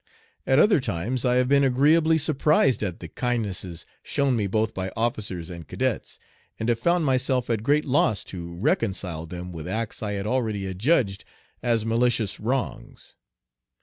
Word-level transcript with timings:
At 0.47 0.57
other 0.57 0.79
times 0.79 1.25
I 1.25 1.35
have 1.35 1.47
been 1.47 1.63
agreeably 1.63 2.17
surprised 2.17 2.81
at 2.81 3.01
the 3.01 3.07
kindnesses 3.07 3.85
shown 4.01 4.35
me 4.35 4.47
both 4.47 4.73
by 4.73 4.91
officers 4.97 5.51
and 5.51 5.67
cadets, 5.67 6.17
and 6.59 6.69
have 6.69 6.79
found 6.79 7.05
myself 7.05 7.51
at 7.51 7.61
great 7.61 7.85
loss 7.85 8.23
to 8.23 8.55
reconcile 8.55 9.27
them 9.27 9.51
with 9.51 9.67
acts 9.67 10.01
I 10.01 10.13
had 10.13 10.25
already 10.25 10.65
adjudged 10.65 11.23
as 11.61 11.85
malicious 11.85 12.39
wrongs. 12.39 13.15